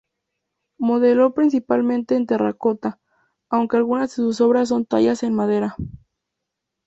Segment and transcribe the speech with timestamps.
[0.79, 2.99] Modeló principalmente en terracota,
[3.51, 5.75] aunque algunas de sus obras son tallas en madera.